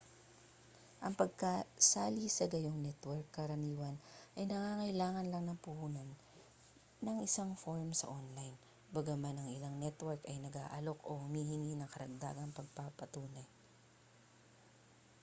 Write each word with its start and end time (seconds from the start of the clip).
ang 1.05 1.13
pagsali 1.21 2.25
sa 2.31 2.45
gayong 2.53 2.79
network 2.87 3.25
karaniwan 3.37 3.93
ay 4.37 4.45
nangangailangan 4.49 5.27
lang 5.29 5.43
na 5.47 5.53
punan 5.65 6.09
ang 7.07 7.17
isang 7.27 7.51
form 7.63 7.89
sa 7.95 8.09
online 8.19 8.57
bagaman 8.95 9.37
ang 9.37 9.49
ilang 9.55 9.75
network 9.83 10.21
ay 10.25 10.37
nag-aalok 10.45 10.97
o 11.09 11.21
humihingi 11.23 11.73
ng 11.77 11.91
karagdagang 11.93 12.49
pagpapatunay 12.57 13.45